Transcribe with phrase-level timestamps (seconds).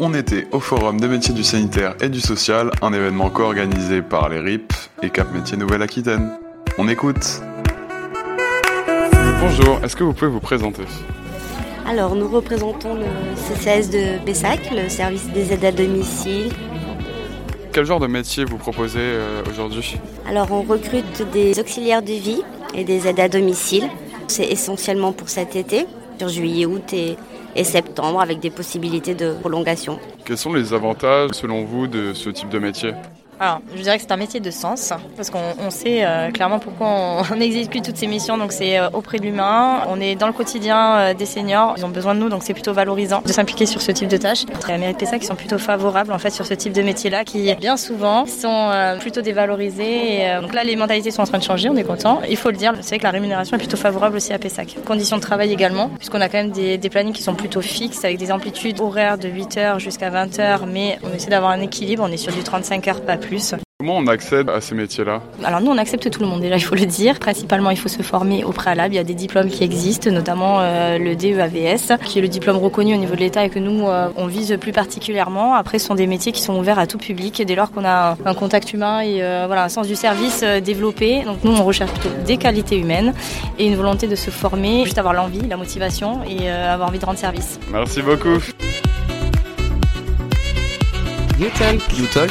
[0.00, 4.28] on était au Forum des métiers du sanitaire et du social, un événement co-organisé par
[4.28, 6.30] les RIP et Cap Métiers Nouvelle-Aquitaine.
[6.78, 7.42] On écoute.
[9.40, 10.84] Bonjour, est-ce que vous pouvez vous présenter?
[11.86, 16.52] Alors, nous représentons le CCS de Pessac, le service des aides à domicile.
[17.72, 19.98] Quel genre de métier vous proposez euh, aujourd'hui?
[20.28, 22.42] Alors, on recrute des auxiliaires de vie
[22.74, 23.88] et des aides à domicile.
[24.26, 25.86] C'est essentiellement pour cet été,
[26.18, 27.16] sur juillet, août et,
[27.54, 29.98] et septembre, avec des possibilités de prolongation.
[30.24, 32.92] Quels sont les avantages selon vous de ce type de métier?
[33.40, 36.58] Alors, je dirais que c'est un métier de sens, parce qu'on on sait euh, clairement
[36.58, 38.36] pourquoi on, on, exécute toutes ces missions.
[38.36, 39.82] Donc, c'est euh, auprès de l'humain.
[39.88, 41.74] On est dans le quotidien euh, des seniors.
[41.76, 44.16] Ils ont besoin de nous, donc c'est plutôt valorisant de s'impliquer sur ce type de
[44.16, 44.44] tâches.
[44.68, 47.24] La mairie de Pessac qui sont plutôt favorables en fait sur ce type de métier-là,
[47.24, 50.20] qui bien souvent sont euh, plutôt dévalorisés.
[50.20, 51.70] Et, euh, donc là, les mentalités sont en train de changer.
[51.70, 52.20] On est content.
[52.28, 52.74] Il faut le dire.
[52.80, 54.76] C'est vrai que la rémunération est plutôt favorable aussi à Pessac.
[54.84, 58.04] Conditions de travail également, puisqu'on a quand même des, des plannings qui sont plutôt fixes,
[58.04, 61.60] avec des amplitudes horaires de 8 h jusqu'à 20 h mais on essaie d'avoir un
[61.60, 62.04] équilibre.
[62.06, 63.27] On est sur du 35 heures, pas plus.
[63.80, 66.64] Comment on accède à ces métiers-là Alors nous, on accepte tout le monde déjà, il
[66.64, 67.20] faut le dire.
[67.20, 68.94] Principalement, il faut se former au préalable.
[68.94, 72.56] Il y a des diplômes qui existent, notamment euh, le DEAVS, qui est le diplôme
[72.56, 75.54] reconnu au niveau de l'État et que nous, euh, on vise plus particulièrement.
[75.54, 78.16] Après, ce sont des métiers qui sont ouverts à tout public dès lors qu'on a
[78.24, 81.22] un, un, contact humain et euh, voilà, un sens du service euh, développé.
[81.22, 83.14] Donc nous, on recherche plutôt des qualités humaines
[83.60, 86.98] et une volonté de se former, juste avoir l'envie, la motivation et euh, avoir envie
[86.98, 87.60] de rendre service.
[87.70, 88.42] Merci beaucoup.
[91.38, 91.80] You Talk.
[91.96, 92.30] You Talk.